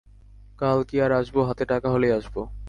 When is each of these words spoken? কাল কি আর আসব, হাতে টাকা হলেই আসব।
কাল 0.59 0.79
কি 0.83 0.95
আর 1.01 1.11
আসব, 1.11 1.35
হাতে 1.39 1.63
টাকা 1.65 1.87
হলেই 1.89 2.11
আসব। 2.11 2.35